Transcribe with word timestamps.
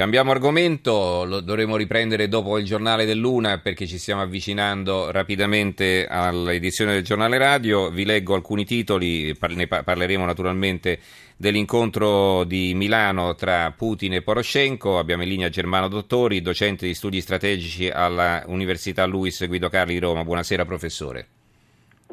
Cambiamo 0.00 0.30
argomento, 0.30 1.24
lo 1.26 1.40
dovremo 1.40 1.76
riprendere 1.76 2.26
dopo 2.26 2.56
il 2.56 2.64
giornale 2.64 3.04
dell'una 3.04 3.58
perché 3.58 3.86
ci 3.86 3.98
stiamo 3.98 4.22
avvicinando 4.22 5.10
rapidamente 5.10 6.06
all'edizione 6.06 6.94
del 6.94 7.02
giornale 7.04 7.36
radio. 7.36 7.90
Vi 7.90 8.06
leggo 8.06 8.34
alcuni 8.34 8.64
titoli, 8.64 9.36
ne 9.48 9.66
parleremo 9.66 10.24
naturalmente 10.24 11.00
dell'incontro 11.36 12.44
di 12.44 12.72
Milano 12.72 13.34
tra 13.34 13.70
Putin 13.72 14.14
e 14.14 14.22
Poroshenko. 14.22 14.98
Abbiamo 14.98 15.22
in 15.22 15.28
linea 15.28 15.50
Germano 15.50 15.86
Dottori, 15.88 16.40
docente 16.40 16.86
di 16.86 16.94
studi 16.94 17.20
strategici 17.20 17.90
all'Università 17.90 19.04
Luis 19.04 19.46
Guido 19.46 19.68
Carli 19.68 19.92
di 19.92 20.00
Roma. 20.00 20.24
Buonasera 20.24 20.64
professore. 20.64 21.39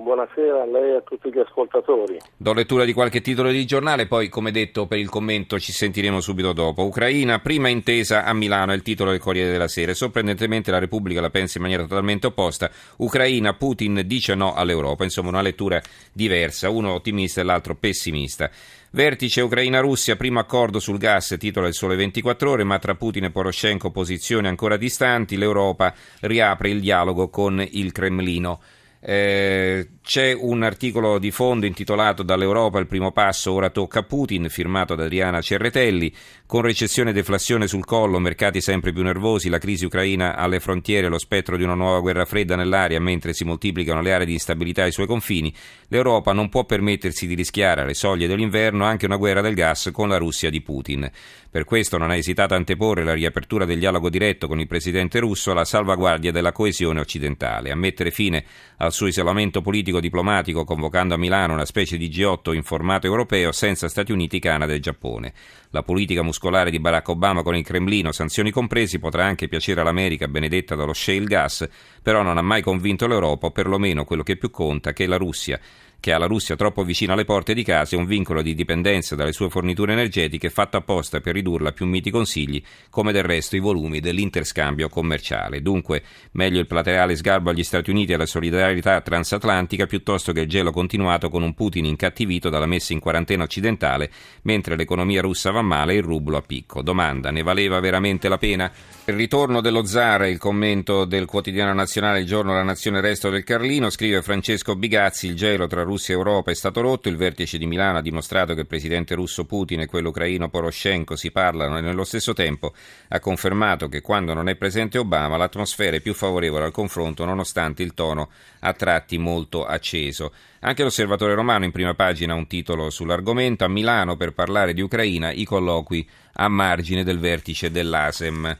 Buonasera 0.07 0.61
a 0.61 0.65
lei 0.65 0.91
e 0.91 0.95
a 0.95 1.01
tutti 1.01 1.29
gli 1.29 1.37
ascoltatori. 1.37 2.17
Do 2.37 2.53
lettura 2.53 2.85
di 2.85 2.93
qualche 2.93 3.19
titolo 3.19 3.51
di 3.51 3.65
giornale, 3.65 4.07
poi 4.07 4.29
come 4.29 4.51
detto 4.51 4.87
per 4.87 4.99
il 4.99 5.09
commento 5.09 5.59
ci 5.59 5.73
sentiremo 5.73 6.21
subito 6.21 6.53
dopo. 6.53 6.85
Ucraina, 6.85 7.39
prima 7.39 7.67
intesa 7.67 8.23
a 8.23 8.31
Milano, 8.31 8.71
è 8.71 8.75
il 8.75 8.83
titolo 8.83 9.11
del 9.11 9.19
Corriere 9.19 9.51
della 9.51 9.67
Sera. 9.67 9.93
Sorprendentemente 9.93 10.71
la 10.71 10.79
Repubblica 10.79 11.19
la 11.19 11.29
pensa 11.29 11.57
in 11.57 11.63
maniera 11.63 11.83
totalmente 11.83 12.27
opposta. 12.27 12.71
Ucraina, 12.99 13.53
Putin 13.55 14.03
dice 14.05 14.33
no 14.33 14.53
all'Europa. 14.53 15.03
Insomma 15.03 15.27
una 15.27 15.41
lettura 15.41 15.81
diversa, 16.13 16.69
uno 16.69 16.93
ottimista 16.93 17.41
e 17.41 17.43
l'altro 17.43 17.75
pessimista. 17.75 18.49
Vertice 18.91 19.41
Ucraina-Russia, 19.41 20.15
primo 20.15 20.39
accordo 20.39 20.79
sul 20.79 20.99
gas, 20.99 21.35
titola 21.37 21.67
il 21.67 21.73
Sole 21.73 21.97
24 21.97 22.49
ore, 22.49 22.63
ma 22.63 22.79
tra 22.79 22.95
Putin 22.95 23.25
e 23.25 23.31
Poroshenko 23.31 23.91
posizioni 23.91 24.47
ancora 24.47 24.77
distanti, 24.77 25.35
l'Europa 25.35 25.93
riapre 26.21 26.69
il 26.69 26.79
dialogo 26.79 27.27
con 27.27 27.61
il 27.71 27.91
Cremlino. 27.91 28.61
Eh, 28.99 29.89
c'è 30.01 30.33
un 30.33 30.63
articolo 30.63 31.19
di 31.19 31.31
fondo 31.31 31.65
intitolato 31.65 32.23
Dall'Europa 32.23 32.79
il 32.79 32.87
primo 32.87 33.11
passo, 33.11 33.51
ora 33.51 33.69
tocca 33.69 33.99
a 33.99 34.03
Putin, 34.03 34.47
firmato 34.49 34.95
da 34.95 35.03
Adriana 35.03 35.41
Cerretelli. 35.41 36.13
Con 36.45 36.61
recessione 36.61 37.09
e 37.09 37.13
deflazione 37.13 37.67
sul 37.67 37.83
collo, 37.83 38.19
mercati 38.19 38.61
sempre 38.61 38.93
più 38.93 39.03
nervosi, 39.03 39.49
la 39.49 39.57
crisi 39.57 39.85
ucraina 39.85 40.35
alle 40.35 40.61
frontiere, 40.61 41.09
lo 41.09 41.19
spettro 41.19 41.57
di 41.57 41.63
una 41.63 41.73
nuova 41.73 41.99
guerra 41.99 42.25
fredda 42.25 42.55
nell'aria 42.55 43.01
mentre 43.01 43.33
si 43.33 43.43
moltiplicano 43.43 44.01
le 44.01 44.13
aree 44.13 44.25
di 44.25 44.33
instabilità 44.33 44.83
ai 44.83 44.93
suoi 44.93 45.07
confini, 45.07 45.53
l'Europa 45.89 46.31
non 46.31 46.47
può 46.47 46.63
permettersi 46.63 47.27
di 47.27 47.35
rischiare 47.35 47.81
alle 47.81 47.93
soglie 47.93 48.27
dell'inverno 48.27 48.85
anche 48.85 49.05
una 49.05 49.17
guerra 49.17 49.41
del 49.41 49.55
gas 49.55 49.89
con 49.91 50.07
la 50.07 50.17
Russia 50.17 50.49
di 50.49 50.61
Putin. 50.61 51.11
Per 51.49 51.65
questo 51.65 51.97
non 51.97 52.11
ha 52.11 52.15
esitato 52.15 52.53
a 52.53 52.57
anteporre 52.57 53.03
la 53.03 53.13
riapertura 53.13 53.65
del 53.65 53.79
dialogo 53.79 54.09
diretto 54.09 54.47
con 54.47 54.59
il 54.59 54.67
presidente 54.67 55.19
russo 55.19 55.51
alla 55.51 55.65
salvaguardia 55.65 56.31
della 56.31 56.51
coesione 56.51 56.99
occidentale, 56.99 57.71
a 57.71 57.75
mettere 57.75 58.11
fine 58.11 58.45
al 58.87 58.93
suo 58.93 59.07
isolamento 59.07 59.61
politico-diplomatico 59.61 60.63
convocando 60.63 61.13
a 61.13 61.17
Milano 61.17 61.53
una 61.53 61.65
specie 61.65 61.97
di 61.97 62.09
G8 62.09 62.53
in 62.53 62.63
formato 62.63 63.05
europeo 63.05 63.51
senza 63.51 63.89
Stati 63.89 64.11
Uniti, 64.11 64.39
Canada 64.39 64.73
e 64.73 64.79
Giappone. 64.79 65.33
La 65.71 65.83
politica 65.83 66.23
muscolare 66.23 66.71
di 66.71 66.79
Barack 66.79 67.09
Obama 67.09 67.43
con 67.43 67.55
il 67.55 67.63
Cremlino, 67.63 68.11
sanzioni 68.11 68.49
compresi, 68.49 68.97
potrà 68.97 69.25
anche 69.25 69.47
piacere 69.47 69.81
all'America 69.81 70.27
benedetta 70.27 70.75
dallo 70.75 70.93
shale 70.93 71.25
gas, 71.25 71.67
però 72.01 72.21
non 72.21 72.37
ha 72.37 72.41
mai 72.41 72.61
convinto 72.61 73.07
l'Europa, 73.07 73.47
o 73.47 73.51
perlomeno 73.51 74.05
quello 74.05 74.23
che 74.23 74.37
più 74.37 74.49
conta, 74.49 74.93
che 74.93 75.05
la 75.05 75.17
Russia 75.17 75.59
che 75.99 76.13
ha 76.13 76.17
la 76.17 76.25
Russia 76.25 76.55
troppo 76.55 76.83
vicina 76.83 77.13
alle 77.13 77.25
porte 77.25 77.53
di 77.53 77.63
casa 77.63 77.95
e 77.95 77.99
un 77.99 78.05
vincolo 78.05 78.41
di 78.41 78.53
dipendenza 78.53 79.15
dalle 79.15 79.33
sue 79.33 79.49
forniture 79.49 79.91
energetiche 79.93 80.49
fatto 80.49 80.77
apposta 80.77 81.19
per 81.19 81.33
ridurla 81.33 81.69
a 81.69 81.71
più 81.71 81.85
miti 81.85 82.11
consigli, 82.11 82.61
come 82.89 83.11
del 83.11 83.23
resto 83.23 83.55
i 83.55 83.59
volumi 83.59 83.99
dell'interscambio 83.99 84.89
commerciale. 84.89 85.61
Dunque, 85.61 86.03
meglio 86.31 86.59
il 86.59 86.67
plateale 86.67 87.15
sgarbo 87.15 87.49
agli 87.49 87.63
Stati 87.63 87.89
Uniti 87.89 88.11
e 88.11 88.15
alla 88.15 88.25
solidarietà 88.25 89.01
transatlantica 89.01 89.85
piuttosto 89.85 90.31
che 90.31 90.41
il 90.41 90.49
gelo 90.49 90.71
continuato 90.71 91.29
con 91.29 91.43
un 91.43 91.53
Putin 91.53 91.85
incattivito 91.85 92.49
dalla 92.49 92.65
messa 92.65 92.93
in 92.93 92.99
quarantena 92.99 93.43
occidentale, 93.43 94.11
mentre 94.43 94.75
l'economia 94.75 95.21
russa 95.21 95.51
va 95.51 95.61
male 95.61 95.93
e 95.93 95.97
il 95.97 96.03
rublo 96.03 96.37
a 96.37 96.41
picco. 96.41 96.81
Domanda, 96.81 97.31
ne 97.31 97.43
valeva 97.43 97.79
veramente 97.79 98.29
la 98.29 98.37
pena? 98.37 98.71
Il 99.05 99.15
ritorno 99.15 99.61
dello 99.61 99.85
zar, 99.85 100.25
il 100.27 100.37
commento 100.37 101.05
del 101.05 101.25
quotidiano 101.25 101.73
nazionale 101.73 102.19
Il 102.19 102.25
giorno 102.25 102.53
la 102.53 102.63
nazione 102.63 103.01
resto 103.01 103.29
del 103.29 103.43
Carlino, 103.43 103.89
scrive 103.89 104.21
Francesco 104.21 104.75
Bigazzi, 104.75 105.27
il 105.27 105.35
gelo 105.35 105.67
tra 105.67 105.83
Russia 105.87 106.13
e 106.13 106.17
Europa 106.17 106.51
è 106.51 106.53
stato 106.53 106.81
rotto, 106.81 107.09
il 107.09 107.15
vertice 107.15 107.57
di 107.57 107.65
Milano 107.65 107.97
ha 107.97 108.01
dimostrato 108.01 108.53
che 108.53 108.59
il 108.59 108.67
presidente 108.67 109.15
russo 109.15 109.45
Putin 109.45 109.79
e 109.79 109.87
quello 109.87 110.09
ucraino 110.09 110.49
Poroshenko 110.49 111.15
si 111.15 111.31
parlano 111.31 111.77
e 111.77 111.81
nello 111.81 112.03
stesso 112.03 112.33
tempo 112.33 112.73
ha 113.07 113.19
confermato 113.19 113.87
che 113.87 114.01
quando 114.01 114.33
non 114.33 114.49
è 114.49 114.55
presente 114.55 114.99
Obama 114.99 115.37
l'atmosfera 115.37 115.95
è 115.95 116.01
più 116.01 116.13
favorevole 116.13 116.65
al 116.65 116.71
confronto 116.71 117.25
nonostante 117.25 117.81
il 117.81 117.95
tono 117.95 118.29
a 118.59 118.73
tratti 118.73 119.17
molto 119.17 119.65
acceso. 119.65 120.31
Anche 120.59 120.83
l'osservatore 120.83 121.33
romano 121.33 121.65
in 121.65 121.71
prima 121.71 121.93
pagina 121.93 122.33
ha 122.33 122.37
un 122.37 122.47
titolo 122.47 122.89
sull'argomento, 122.89 123.63
a 123.63 123.69
Milano 123.69 124.15
per 124.17 124.33
parlare 124.33 124.73
di 124.73 124.81
Ucraina 124.81 125.31
i 125.31 125.45
colloqui 125.45 126.07
a 126.33 126.47
margine 126.47 127.03
del 127.03 127.19
vertice 127.19 127.71
dell'ASEM. 127.71 128.57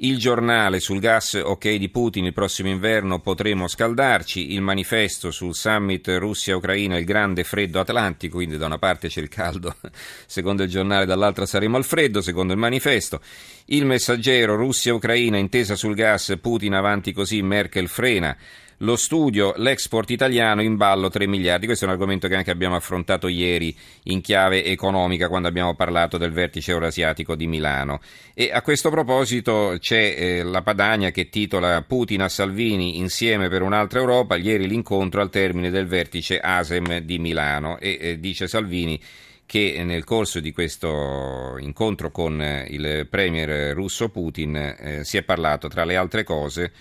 Il 0.00 0.18
giornale 0.18 0.78
sul 0.78 0.98
gas 0.98 1.40
ok 1.42 1.76
di 1.76 1.88
Putin 1.88 2.26
il 2.26 2.34
prossimo 2.34 2.68
inverno 2.68 3.18
potremo 3.20 3.66
scaldarci, 3.66 4.52
il 4.52 4.60
manifesto 4.60 5.30
sul 5.30 5.54
summit 5.54 6.06
Russia-Ucraina 6.18 6.98
il 6.98 7.06
grande 7.06 7.44
freddo 7.44 7.80
atlantico, 7.80 8.36
quindi 8.36 8.58
da 8.58 8.66
una 8.66 8.76
parte 8.76 9.08
c'è 9.08 9.22
il 9.22 9.30
caldo, 9.30 9.74
secondo 10.26 10.64
il 10.64 10.68
giornale, 10.68 11.06
dall'altra 11.06 11.46
saremo 11.46 11.78
al 11.78 11.84
freddo, 11.84 12.20
secondo 12.20 12.52
il 12.52 12.58
manifesto. 12.58 13.22
Il 13.68 13.86
messaggero 13.86 14.54
Russia-Ucraina 14.54 15.38
intesa 15.38 15.76
sul 15.76 15.94
gas, 15.94 16.36
Putin 16.42 16.74
avanti 16.74 17.14
così, 17.14 17.40
Merkel 17.40 17.88
frena. 17.88 18.36
Lo 18.80 18.96
studio, 18.96 19.54
l'export 19.56 20.10
italiano 20.10 20.60
in 20.60 20.76
ballo 20.76 21.08
3 21.08 21.26
miliardi. 21.26 21.64
Questo 21.64 21.86
è 21.86 21.88
un 21.88 21.94
argomento 21.94 22.28
che 22.28 22.34
anche 22.34 22.50
abbiamo 22.50 22.76
affrontato 22.76 23.26
ieri 23.26 23.74
in 24.04 24.20
chiave 24.20 24.64
economica 24.64 25.28
quando 25.28 25.48
abbiamo 25.48 25.74
parlato 25.74 26.18
del 26.18 26.30
vertice 26.30 26.72
eurasiatico 26.72 27.34
di 27.36 27.46
Milano. 27.46 28.00
E 28.34 28.50
a 28.52 28.60
questo 28.60 28.90
proposito 28.90 29.76
c'è 29.78 30.14
eh, 30.18 30.42
la 30.42 30.60
Padania 30.60 31.10
che 31.10 31.30
titola 31.30 31.80
Putin 31.86 32.20
a 32.20 32.28
Salvini 32.28 32.98
insieme 32.98 33.48
per 33.48 33.62
un'altra 33.62 33.98
Europa. 33.98 34.36
Ieri 34.36 34.68
l'incontro 34.68 35.22
al 35.22 35.30
termine 35.30 35.70
del 35.70 35.86
vertice 35.86 36.38
ASEM 36.38 36.98
di 36.98 37.18
Milano 37.18 37.78
e 37.78 37.96
eh, 37.98 38.20
dice 38.20 38.46
Salvini 38.46 39.00
che 39.46 39.80
nel 39.84 40.04
corso 40.04 40.38
di 40.38 40.52
questo 40.52 41.56
incontro 41.60 42.10
con 42.10 42.42
eh, 42.42 42.66
il 42.68 43.06
premier 43.08 43.74
russo 43.74 44.10
Putin 44.10 44.54
eh, 44.56 45.00
si 45.02 45.16
è 45.16 45.22
parlato 45.22 45.68
tra 45.68 45.86
le 45.86 45.96
altre 45.96 46.24
cose 46.24 46.72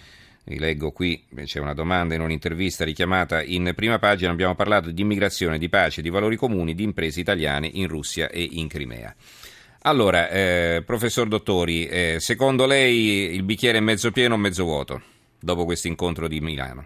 vi 0.46 0.60
leggo 0.60 0.92
qui, 0.92 1.26
c'è 1.44 1.60
una 1.60 1.74
domanda 1.74 2.14
in 2.14 2.22
un'intervista 2.22 2.86
richiamata 2.86 3.42
in 3.42 3.74
prima 3.76 3.98
pagina, 3.98 4.32
abbiamo 4.32 4.54
parlato 4.54 4.92
di 4.92 5.02
immigrazione, 5.02 5.58
di 5.58 5.70
pace, 5.70 6.04
di 6.04 6.10
valori 6.10 6.36
comuni, 6.36 6.76
di 6.76 6.84
imprese 6.84 7.20
italiane 7.20 7.68
in 7.74 7.88
Russia 7.88 8.30
e 8.30 8.48
in 8.52 8.68
Crimea. 8.68 9.14
Allora, 9.82 10.30
eh, 10.30 10.84
professor 10.86 11.28
Dottori, 11.28 11.88
eh, 11.88 12.16
secondo 12.20 12.66
lei 12.68 13.34
il 13.34 13.44
bicchiere 13.44 13.80
è 13.80 13.82
mezzo 13.82 14.12
pieno 14.12 14.36
o 14.36 14.38
mezzo 14.38 14.64
vuoto 14.64 15.02
dopo 15.40 15.66
questo 15.66 15.88
incontro 15.88 16.28
di 16.28 16.40
Milano? 16.40 16.86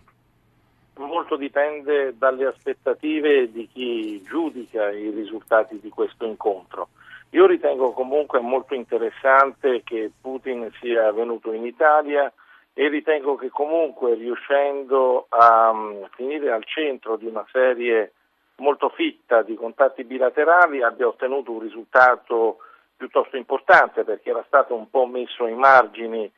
Molto 0.95 1.35
dipende 1.35 2.15
dalle 2.17 2.45
aspettative 2.45 3.51
di 3.51 3.67
chi 3.71 4.21
giudica 4.23 4.89
i 4.89 5.11
risultati 5.11 5.79
di 5.81 5.89
questo 5.89 6.25
incontro. 6.25 6.89
Io 7.31 7.45
ritengo 7.45 7.91
comunque 7.91 8.39
molto 8.39 8.73
interessante 8.73 9.81
che 9.83 10.11
Putin 10.19 10.69
sia 10.79 11.11
venuto 11.11 11.53
in 11.53 11.65
Italia 11.65 12.31
e 12.73 12.87
ritengo 12.87 13.35
che 13.35 13.49
comunque 13.49 14.15
riuscendo 14.15 15.25
a 15.29 15.69
um, 15.69 16.07
finire 16.15 16.51
al 16.51 16.63
centro 16.65 17.17
di 17.17 17.25
una 17.25 17.45
serie 17.51 18.13
molto 18.57 18.89
fitta 18.89 19.41
di 19.41 19.55
contatti 19.55 20.03
bilaterali 20.03 20.81
abbia 20.81 21.07
ottenuto 21.07 21.51
un 21.51 21.59
risultato 21.59 22.59
piuttosto 22.95 23.37
importante 23.37 24.03
perché 24.03 24.29
era 24.29 24.43
stato 24.47 24.75
un 24.75 24.89
po' 24.89 25.05
messo 25.05 25.45
ai 25.45 25.55
margini 25.55 26.31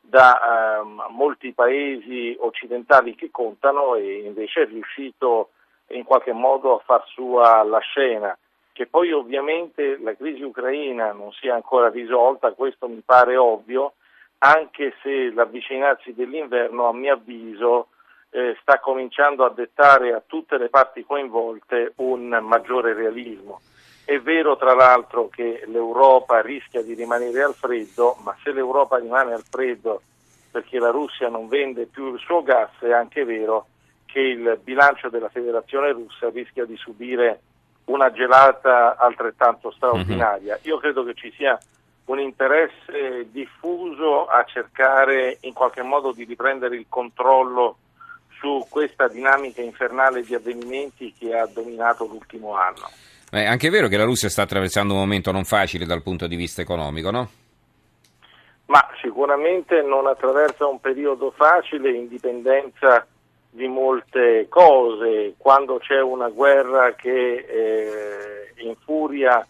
da 0.00 0.80
um, 0.82 1.04
molti 1.10 1.52
paesi 1.52 2.36
occidentali 2.38 3.14
che 3.14 3.30
contano 3.30 3.96
e 3.96 4.20
invece 4.20 4.62
è 4.62 4.66
riuscito 4.66 5.50
in 5.88 6.04
qualche 6.04 6.32
modo 6.32 6.76
a 6.76 6.82
far 6.84 7.04
sua 7.06 7.62
la 7.64 7.78
scena. 7.78 8.36
Che 8.72 8.86
poi 8.86 9.12
ovviamente 9.12 9.98
la 10.00 10.14
crisi 10.14 10.42
ucraina 10.42 11.12
non 11.12 11.32
sia 11.32 11.54
ancora 11.54 11.88
risolta, 11.88 12.52
questo 12.52 12.88
mi 12.88 13.02
pare 13.04 13.36
ovvio, 13.36 13.94
anche 14.38 14.94
se 15.02 15.32
l'avvicinarsi 15.32 16.14
dell'inverno 16.14 16.88
a 16.88 16.92
mio 16.92 17.14
avviso 17.14 17.88
eh, 18.30 18.56
sta 18.60 18.80
cominciando 18.80 19.44
a 19.44 19.50
dettare 19.50 20.12
a 20.12 20.22
tutte 20.24 20.58
le 20.58 20.68
parti 20.68 21.04
coinvolte 21.04 21.92
un 21.96 22.38
maggiore 22.42 22.92
realismo. 22.92 23.60
È 24.04 24.18
vero 24.20 24.56
tra 24.56 24.74
l'altro 24.74 25.28
che 25.28 25.64
l'Europa 25.66 26.40
rischia 26.40 26.82
di 26.82 26.94
rimanere 26.94 27.42
al 27.42 27.54
freddo, 27.54 28.16
ma 28.22 28.36
se 28.42 28.52
l'Europa 28.52 28.98
rimane 28.98 29.32
al 29.32 29.42
freddo 29.42 30.02
perché 30.50 30.78
la 30.78 30.90
Russia 30.90 31.28
non 31.28 31.48
vende 31.48 31.86
più 31.86 32.14
il 32.14 32.18
suo 32.20 32.42
gas, 32.42 32.70
è 32.80 32.92
anche 32.92 33.24
vero 33.24 33.66
che 34.06 34.20
il 34.20 34.58
bilancio 34.62 35.08
della 35.08 35.28
Federazione 35.28 35.92
russa 35.92 36.30
rischia 36.30 36.64
di 36.64 36.76
subire 36.76 37.40
una 37.86 38.10
gelata 38.10 38.96
altrettanto 38.96 39.70
straordinaria. 39.70 40.54
Mm-hmm. 40.54 40.62
Io 40.64 40.78
credo 40.78 41.04
che 41.04 41.14
ci 41.14 41.32
sia 41.32 41.58
un 42.06 42.20
interesse 42.20 43.28
diffuso 43.30 44.26
a 44.26 44.44
cercare 44.44 45.38
in 45.40 45.52
qualche 45.52 45.82
modo 45.82 46.12
di 46.12 46.24
riprendere 46.24 46.76
il 46.76 46.86
controllo 46.88 47.78
su 48.38 48.64
questa 48.68 49.08
dinamica 49.08 49.62
infernale 49.62 50.22
di 50.22 50.34
avvenimenti 50.34 51.12
che 51.18 51.36
ha 51.36 51.46
dominato 51.46 52.06
l'ultimo 52.06 52.54
anno. 52.54 52.88
È 53.28 53.44
anche 53.44 53.70
vero 53.70 53.88
che 53.88 53.96
la 53.96 54.04
Russia 54.04 54.28
sta 54.28 54.42
attraversando 54.42 54.94
un 54.94 55.00
momento 55.00 55.32
non 55.32 55.44
facile 55.44 55.84
dal 55.84 56.02
punto 56.02 56.26
di 56.26 56.36
vista 56.36 56.62
economico, 56.62 57.10
no? 57.10 57.28
Ma 58.66 58.86
sicuramente 59.00 59.82
non 59.82 60.06
attraversa 60.06 60.66
un 60.66 60.80
periodo 60.80 61.32
facile 61.32 61.90
in 61.90 62.08
dipendenza 62.08 63.06
di 63.50 63.66
molte 63.66 64.46
cose. 64.48 65.34
Quando 65.38 65.78
c'è 65.78 66.00
una 66.00 66.28
guerra 66.28 66.94
che 66.94 67.34
eh, 67.48 68.52
infuria 68.62 69.44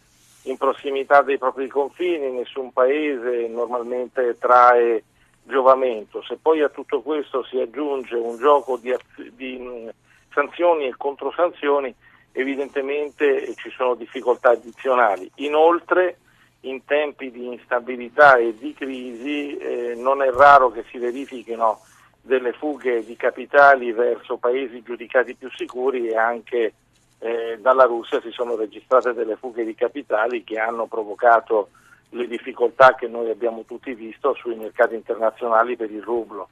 in 0.46 0.56
prossimità 0.56 1.22
dei 1.22 1.38
propri 1.38 1.68
confini, 1.68 2.30
nessun 2.30 2.72
paese 2.72 3.48
normalmente 3.48 4.36
trae 4.38 5.02
giovamento. 5.42 6.22
Se 6.22 6.36
poi 6.40 6.62
a 6.62 6.68
tutto 6.68 7.02
questo 7.02 7.44
si 7.44 7.58
aggiunge 7.58 8.16
un 8.16 8.36
gioco 8.36 8.76
di, 8.76 8.94
di 9.32 9.56
mh, 9.58 9.90
sanzioni 10.32 10.86
e 10.86 10.94
controsanzioni, 10.96 11.94
evidentemente 12.32 13.54
ci 13.56 13.70
sono 13.70 13.94
difficoltà 13.94 14.50
addizionali. 14.50 15.30
Inoltre, 15.36 16.18
in 16.60 16.84
tempi 16.84 17.30
di 17.30 17.46
instabilità 17.46 18.36
e 18.36 18.56
di 18.56 18.74
crisi, 18.74 19.56
eh, 19.56 19.94
non 19.96 20.22
è 20.22 20.30
raro 20.30 20.70
che 20.70 20.84
si 20.90 20.98
verifichino 20.98 21.80
delle 22.20 22.52
fughe 22.52 23.04
di 23.04 23.16
capitali 23.16 23.92
verso 23.92 24.36
paesi 24.36 24.82
giudicati 24.82 25.34
più 25.34 25.48
sicuri 25.50 26.08
e 26.08 26.16
anche 26.16 26.72
eh, 27.18 27.58
dalla 27.60 27.84
Russia 27.84 28.20
si 28.20 28.30
sono 28.30 28.56
registrate 28.56 29.12
delle 29.12 29.36
fughe 29.36 29.64
di 29.64 29.74
capitali 29.74 30.44
che 30.44 30.58
hanno 30.58 30.86
provocato 30.86 31.70
le 32.10 32.26
difficoltà 32.28 32.94
che 32.94 33.08
noi 33.08 33.30
abbiamo 33.30 33.64
tutti 33.66 33.92
visto 33.94 34.34
sui 34.34 34.54
mercati 34.54 34.94
internazionali 34.94 35.76
per 35.76 35.90
il 35.90 36.02
rublo. 36.02 36.48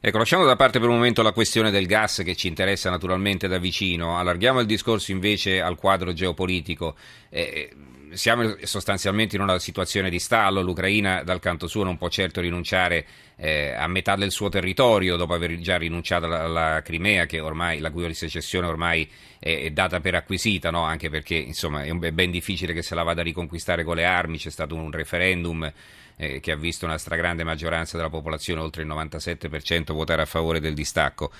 Ecco, 0.00 0.18
lasciamo 0.18 0.44
da 0.44 0.56
parte 0.56 0.78
per 0.78 0.88
un 0.88 0.96
momento 0.96 1.22
la 1.22 1.32
questione 1.32 1.70
del 1.70 1.86
gas 1.86 2.22
che 2.24 2.34
ci 2.34 2.48
interessa 2.48 2.90
naturalmente 2.90 3.48
da 3.48 3.58
vicino, 3.58 4.18
allarghiamo 4.18 4.60
il 4.60 4.66
discorso 4.66 5.10
invece 5.12 5.60
al 5.60 5.76
quadro 5.76 6.12
geopolitico. 6.12 6.94
Eh, 7.30 7.70
siamo 8.12 8.56
sostanzialmente 8.62 9.36
in 9.36 9.42
una 9.42 9.58
situazione 9.58 10.10
di 10.10 10.18
stallo, 10.18 10.60
l'Ucraina 10.60 11.22
dal 11.22 11.40
canto 11.40 11.66
suo 11.66 11.84
non 11.84 11.96
può 11.96 12.08
certo 12.08 12.40
rinunciare 12.40 13.06
eh, 13.36 13.72
a 13.72 13.86
metà 13.86 14.16
del 14.16 14.30
suo 14.30 14.48
territorio 14.48 15.16
dopo 15.16 15.34
aver 15.34 15.58
già 15.58 15.76
rinunciato 15.76 16.26
alla, 16.26 16.82
Crimea, 16.82 17.26
ormai, 17.40 17.78
la 17.78 17.90
cui 17.90 18.12
secessione 18.14 18.66
ormai 18.66 19.08
è, 19.38 19.62
è 19.64 19.70
data 19.70 20.00
per 20.00 20.14
acquisita, 20.14 20.70
no? 20.70 20.82
anche 20.82 21.10
perché 21.10 21.36
insomma, 21.36 21.82
è, 21.84 21.90
un, 21.90 22.02
è 22.02 22.12
ben 22.12 22.30
difficile 22.30 22.72
che 22.72 22.82
se 22.82 22.94
la 22.94 23.02
vada 23.02 23.20
a 23.20 23.24
riconquistare 23.24 23.84
con 23.84 23.96
le 23.96 24.04
armi, 24.04 24.38
c'è 24.38 24.50
stato 24.50 24.74
un 24.74 24.90
referendum 24.90 25.72
eh, 26.16 26.40
che 26.40 26.50
ha 26.50 26.56
visto 26.56 26.84
una 26.84 26.98
stragrande 26.98 27.44
maggioranza 27.44 27.96
della 27.96 28.10
popolazione, 28.10 28.60
oltre 28.60 28.82
il 28.82 28.88
97%, 28.88 29.92
votare 29.92 30.22
a 30.22 30.26
favore 30.26 30.60
del 30.60 30.74
distacco. 30.74 31.30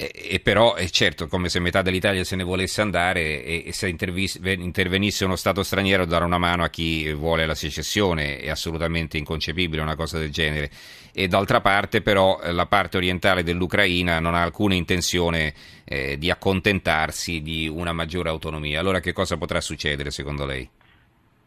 E, 0.00 0.10
e 0.14 0.40
però 0.40 0.76
è 0.76 0.86
certo, 0.88 1.26
come 1.26 1.50
se 1.50 1.60
metà 1.60 1.82
dell'Italia 1.82 2.24
se 2.24 2.34
ne 2.34 2.42
volesse 2.42 2.80
andare 2.80 3.44
e, 3.44 3.64
e 3.66 3.72
se 3.74 3.86
intervenisse 3.86 5.26
uno 5.26 5.36
Stato 5.36 5.62
straniero 5.62 6.04
a 6.04 6.06
dare 6.06 6.24
una 6.24 6.38
mano 6.38 6.64
a 6.64 6.68
chi 6.68 7.12
vuole 7.12 7.44
la 7.44 7.54
secessione, 7.54 8.38
è 8.38 8.48
assolutamente 8.48 9.18
inconcepibile 9.18 9.82
una 9.82 9.96
cosa 9.96 10.18
del 10.18 10.30
genere. 10.30 10.70
E 11.12 11.28
d'altra 11.28 11.60
parte 11.60 12.00
però 12.00 12.38
la 12.44 12.64
parte 12.64 12.96
orientale 12.96 13.42
dell'Ucraina 13.42 14.20
non 14.20 14.34
ha 14.34 14.42
alcuna 14.42 14.72
intenzione 14.72 15.52
eh, 15.84 16.16
di 16.16 16.30
accontentarsi 16.30 17.42
di 17.42 17.68
una 17.68 17.92
maggiore 17.92 18.30
autonomia. 18.30 18.80
Allora 18.80 19.00
che 19.00 19.12
cosa 19.12 19.36
potrà 19.36 19.60
succedere 19.60 20.10
secondo 20.10 20.46
lei? 20.46 20.66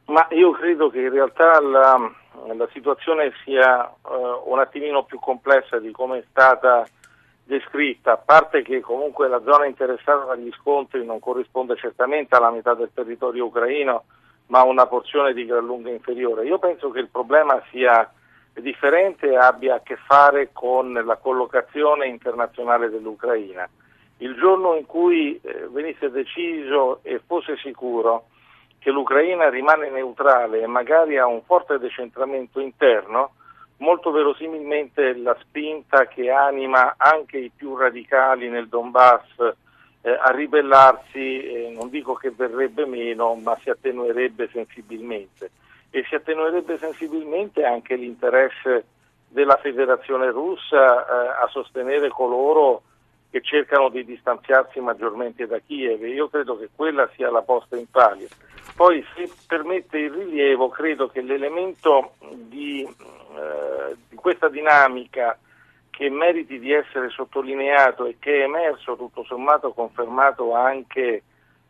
Ma 0.06 0.28
io 0.30 0.52
credo 0.52 0.92
che 0.92 1.00
in 1.00 1.10
realtà 1.10 1.60
la, 1.60 1.98
la 2.54 2.70
situazione 2.72 3.32
sia 3.44 3.92
uh, 4.02 4.52
un 4.52 4.60
attimino 4.60 5.06
più 5.06 5.18
complessa 5.18 5.80
di 5.80 5.92
come 5.92 6.20
è 6.20 6.24
stata 6.30 6.86
descritta, 7.44 8.14
a 8.14 8.18
parte 8.18 8.62
che 8.62 8.80
comunque 8.80 9.28
la 9.28 9.42
zona 9.44 9.66
interessata 9.66 10.26
dagli 10.26 10.52
scontri 10.54 11.06
non 11.06 11.20
corrisponde 11.20 11.76
certamente 11.76 12.36
alla 12.36 12.52
metà 12.52 12.74
del 12.74 12.92
territorio 12.94 13.46
ucraino, 13.46 14.04
ma 14.48 14.60
a 14.60 14.66
una 14.66 14.88
porzione 14.88 15.34
di 15.34 15.46
gran 15.46 15.66
lunga 15.66 15.90
inferiore. 15.90 16.46
Io 16.46 16.60
penso 16.60 16.90
che 16.90 17.00
il 17.00 17.10
problema 17.10 17.62
sia 17.70 18.10
differente 18.54 19.30
e 19.30 19.38
abbia 19.38 19.76
a 19.76 19.82
che 19.82 19.96
fare 19.96 20.50
con 20.54 20.94
la 20.94 21.18
collocazione 21.18 22.08
internazionale 22.08 22.90
dell'Ucraina. 22.90 23.68
Il 24.18 24.36
giorno 24.36 24.76
in 24.76 24.86
cui 24.86 25.40
eh, 25.42 25.68
venisse 25.70 26.12
deciso 26.12 27.00
e 27.02 27.20
fosse 27.26 27.58
sicuro 27.58 28.28
che 28.80 28.92
l'Ucraina 28.92 29.50
rimane 29.50 29.90
neutrale 29.90 30.62
e 30.62 30.68
magari 30.68 31.18
ha 31.18 31.26
un 31.26 31.42
forte 31.44 31.80
decentramento 31.80 32.60
interno, 32.60 33.32
molto 33.84 34.12
verosimilmente 34.12 35.14
la 35.18 35.36
spinta 35.42 36.08
che 36.08 36.32
anima 36.32 36.96
anche 36.98 37.38
i 37.38 37.52
più 37.54 37.76
radicali 37.76 38.48
nel 38.48 38.70
Donbass 38.70 39.54
eh, 40.02 40.10
a 40.10 40.32
ribellarsi, 40.32 41.44
eh, 41.44 41.74
non 41.78 41.90
dico 41.90 42.14
che 42.14 42.32
verrebbe 42.32 42.86
meno, 42.86 43.36
ma 43.36 43.58
si 43.62 43.70
attenuerebbe 43.70 44.50
sensibilmente. 44.52 45.52
E 45.90 46.06
si 46.08 46.16
attenuerebbe 46.16 46.78
sensibilmente 46.78 47.66
anche 47.66 47.96
l'interesse 47.96 48.86
della 49.28 49.58
Federazione 49.58 50.32
russa 50.32 51.06
eh, 51.06 51.44
a 51.44 51.48
sostenere 51.50 52.08
coloro 52.08 52.84
che 53.34 53.42
cercano 53.42 53.90
di 53.90 54.06
distanziarsi 54.06 54.80
maggiormente 54.80 55.48
da 55.48 55.58
Kiev. 55.58 56.04
Io 56.04 56.30
credo 56.30 56.56
che 56.56 56.70
quella 56.76 57.10
sia 57.16 57.32
la 57.32 57.42
posta 57.42 57.76
in 57.76 57.90
palio. 57.90 58.28
Poi, 58.76 59.04
se 59.16 59.28
permette 59.48 59.98
il 59.98 60.12
rilievo, 60.12 60.70
credo 60.70 61.08
che 61.08 61.22
l'elemento 61.22 62.14
di 62.36 62.88
eh, 63.36 63.96
di 64.10 64.16
questa 64.16 64.48
dinamica 64.48 65.38
che 65.90 66.08
meriti 66.10 66.60
di 66.60 66.72
essere 66.72 67.10
sottolineato 67.10 68.06
e 68.06 68.18
che 68.20 68.42
è 68.42 68.44
emerso 68.44 68.96
tutto 68.96 69.24
sommato 69.24 69.74
confermato 69.74 70.54
anche 70.54 71.24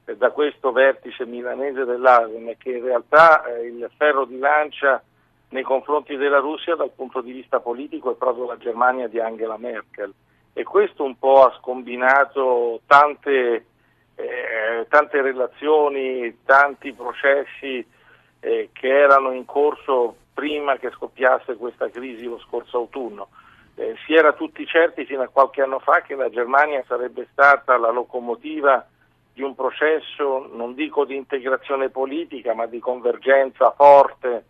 eh, 0.03 0.17
da 0.17 0.31
questo 0.31 0.73
vertice 0.73 1.25
milanese 1.25 1.85
dell'ASEM 1.85 2.49
e 2.49 2.57
che 2.57 2.71
in 2.71 2.83
realtà 2.83 3.45
eh, 3.45 3.67
il 3.67 3.89
ferro 3.95 4.25
di 4.25 4.37
lancia 4.39 5.01
nei 5.49 5.63
confronti 5.63 6.17
della 6.17 6.39
Russia 6.39 6.75
dal 6.75 6.91
punto 6.91 7.21
di 7.21 7.31
vista 7.31 7.61
politico 7.61 8.11
è 8.11 8.15
proprio 8.15 8.45
la 8.45 8.57
Germania 8.57 9.07
di 9.07 9.19
Angela 9.19 9.57
Merkel 9.57 10.13
e 10.53 10.63
questo 10.63 11.03
un 11.03 11.17
po' 11.17 11.43
ha 11.43 11.55
scombinato 11.59 12.81
tante, 12.85 13.65
eh, 14.15 14.85
tante 14.87 15.21
relazioni, 15.21 16.39
tanti 16.45 16.93
processi 16.93 17.85
eh, 18.39 18.69
che 18.71 18.87
erano 18.87 19.31
in 19.31 19.45
corso 19.45 20.15
prima 20.33 20.77
che 20.77 20.91
scoppiasse 20.91 21.55
questa 21.55 21.89
crisi 21.89 22.25
lo 22.25 22.39
scorso 22.39 22.77
autunno. 22.77 23.29
Eh, 23.75 23.95
si 24.05 24.13
era 24.13 24.33
tutti 24.33 24.65
certi 24.67 25.05
fino 25.05 25.23
a 25.23 25.27
qualche 25.27 25.63
anno 25.63 25.79
fa 25.79 26.01
che 26.01 26.15
la 26.15 26.29
Germania 26.29 26.83
sarebbe 26.87 27.27
stata 27.31 27.75
la 27.77 27.89
locomotiva 27.89 28.85
di 29.33 29.41
un 29.41 29.55
processo, 29.55 30.47
non 30.53 30.75
dico 30.75 31.05
di 31.05 31.15
integrazione 31.15 31.89
politica, 31.89 32.53
ma 32.53 32.67
di 32.67 32.77
convergenza 32.77 33.71
forte 33.71 34.45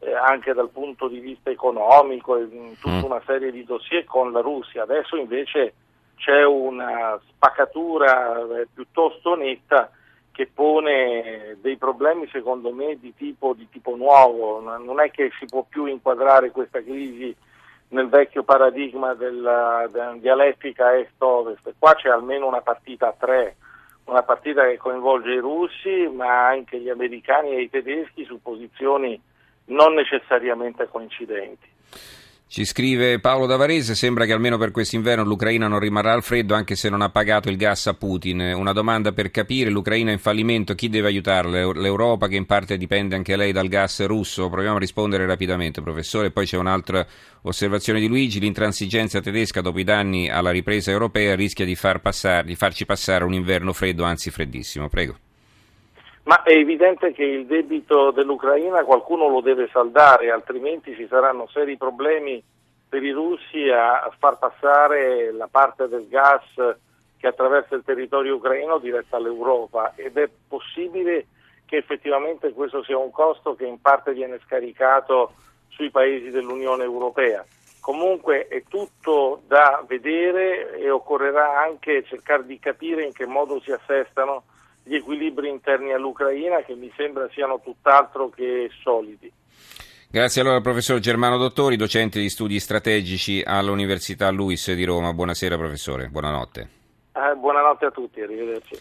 eh, 0.00 0.14
anche 0.14 0.52
dal 0.52 0.70
punto 0.70 1.08
di 1.08 1.20
vista 1.20 1.50
economico 1.50 2.36
e 2.36 2.42
in 2.50 2.74
tutta 2.78 3.00
mm. 3.00 3.04
una 3.04 3.22
serie 3.24 3.52
di 3.52 3.64
dossier 3.64 4.04
con 4.04 4.32
la 4.32 4.40
Russia. 4.40 4.82
Adesso 4.82 5.16
invece 5.16 5.74
c'è 6.16 6.44
una 6.44 7.18
spaccatura 7.28 8.38
eh, 8.38 8.68
piuttosto 8.72 9.34
netta 9.34 9.90
che 10.32 10.48
pone 10.52 11.58
dei 11.60 11.76
problemi 11.76 12.28
secondo 12.30 12.72
me 12.72 12.98
di 12.98 13.14
tipo, 13.14 13.52
di 13.52 13.68
tipo 13.68 13.94
nuovo, 13.96 14.60
non 14.60 15.00
è 15.00 15.10
che 15.10 15.30
si 15.38 15.44
può 15.44 15.66
più 15.68 15.86
inquadrare 15.86 16.50
questa 16.50 16.82
crisi 16.82 17.34
nel 17.88 18.08
vecchio 18.08 18.44
paradigma 18.44 19.14
della, 19.14 19.86
della 19.90 20.14
dialettica 20.18 20.96
est-ovest, 20.96 21.74
qua 21.78 21.94
c'è 21.94 22.08
almeno 22.08 22.46
una 22.46 22.60
partita 22.60 23.08
a 23.08 23.14
tre, 23.18 23.56
una 24.04 24.22
partita 24.22 24.64
che 24.64 24.78
coinvolge 24.78 25.32
i 25.32 25.38
russi 25.38 26.08
ma 26.14 26.46
anche 26.46 26.78
gli 26.78 26.88
americani 26.88 27.50
e 27.50 27.62
i 27.62 27.70
tedeschi 27.70 28.24
su 28.24 28.40
posizioni 28.40 29.20
non 29.70 29.94
necessariamente 29.94 30.88
coincidenti. 30.90 31.68
Ci 32.50 32.64
scrive 32.64 33.20
Paolo 33.20 33.46
Davarese, 33.46 33.94
sembra 33.94 34.24
che 34.24 34.32
almeno 34.32 34.58
per 34.58 34.72
quest'inverno 34.72 35.22
l'Ucraina 35.22 35.68
non 35.68 35.78
rimarrà 35.78 36.12
al 36.14 36.24
freddo 36.24 36.54
anche 36.54 36.74
se 36.74 36.88
non 36.88 37.00
ha 37.00 37.08
pagato 37.08 37.48
il 37.48 37.56
gas 37.56 37.86
a 37.86 37.94
Putin. 37.94 38.40
Una 38.40 38.72
domanda 38.72 39.12
per 39.12 39.30
capire, 39.30 39.70
l'Ucraina 39.70 40.10
è 40.10 40.14
in 40.14 40.18
fallimento, 40.18 40.74
chi 40.74 40.88
deve 40.88 41.06
aiutarla? 41.06 41.70
L'Europa 41.72 42.26
che 42.26 42.34
in 42.34 42.46
parte 42.46 42.76
dipende 42.76 43.14
anche 43.14 43.36
lei 43.36 43.52
dal 43.52 43.68
gas 43.68 44.04
russo? 44.04 44.48
Proviamo 44.48 44.74
a 44.74 44.80
rispondere 44.80 45.26
rapidamente, 45.26 45.80
professore. 45.80 46.32
Poi 46.32 46.44
c'è 46.44 46.56
un'altra 46.56 47.06
osservazione 47.42 48.00
di 48.00 48.08
Luigi, 48.08 48.40
l'intransigenza 48.40 49.20
tedesca 49.20 49.60
dopo 49.60 49.78
i 49.78 49.84
danni 49.84 50.28
alla 50.28 50.50
ripresa 50.50 50.90
europea 50.90 51.36
rischia 51.36 51.64
di, 51.64 51.76
far 51.76 52.00
passare, 52.00 52.44
di 52.44 52.56
farci 52.56 52.84
passare 52.84 53.22
un 53.22 53.32
inverno 53.32 53.72
freddo, 53.72 54.02
anzi 54.02 54.32
freddissimo. 54.32 54.88
Prego. 54.88 55.29
Ma 56.24 56.42
è 56.42 56.52
evidente 56.52 57.12
che 57.12 57.24
il 57.24 57.46
debito 57.46 58.10
dell'Ucraina 58.10 58.84
qualcuno 58.84 59.28
lo 59.28 59.40
deve 59.40 59.68
saldare, 59.72 60.30
altrimenti 60.30 60.94
ci 60.94 61.06
saranno 61.08 61.48
seri 61.48 61.76
problemi 61.76 62.42
per 62.88 63.02
i 63.02 63.10
russi 63.10 63.68
a 63.68 64.10
far 64.18 64.38
passare 64.38 65.32
la 65.32 65.48
parte 65.50 65.88
del 65.88 66.08
gas 66.08 66.42
che 67.16 67.26
attraversa 67.26 67.74
il 67.74 67.84
territorio 67.84 68.36
ucraino 68.36 68.78
diretta 68.78 69.16
all'Europa 69.16 69.92
ed 69.94 70.16
è 70.16 70.28
possibile 70.48 71.26
che 71.66 71.76
effettivamente 71.76 72.52
questo 72.52 72.82
sia 72.82 72.98
un 72.98 73.10
costo 73.10 73.54
che 73.54 73.64
in 73.64 73.80
parte 73.80 74.12
viene 74.12 74.40
scaricato 74.44 75.34
sui 75.68 75.90
paesi 75.90 76.30
dell'Unione 76.30 76.82
Europea. 76.82 77.44
Comunque 77.80 78.48
è 78.48 78.64
tutto 78.68 79.42
da 79.46 79.84
vedere 79.86 80.76
e 80.78 80.90
occorrerà 80.90 81.60
anche 81.60 82.02
cercare 82.04 82.44
di 82.44 82.58
capire 82.58 83.04
in 83.04 83.12
che 83.12 83.26
modo 83.26 83.60
si 83.60 83.70
assestano 83.70 84.42
gli 84.82 84.94
equilibri 84.94 85.48
interni 85.48 85.92
all'Ucraina 85.92 86.62
che 86.62 86.74
mi 86.74 86.92
sembra 86.96 87.28
siano 87.32 87.60
tutt'altro 87.62 88.28
che 88.30 88.70
solidi. 88.82 89.32
Grazie 90.12 90.40
allora 90.40 90.56
al 90.56 90.62
professor 90.62 90.98
Germano 90.98 91.36
Dottori, 91.36 91.76
docente 91.76 92.18
di 92.18 92.28
studi 92.28 92.58
strategici 92.58 93.42
all'Università 93.44 94.28
Luis 94.30 94.72
di 94.72 94.84
Roma. 94.84 95.12
Buonasera 95.12 95.56
professore, 95.56 96.08
buonanotte. 96.08 96.68
Eh, 97.12 97.36
buonanotte 97.36 97.86
a 97.86 97.90
tutti, 97.90 98.20
arrivederci. 98.20 98.74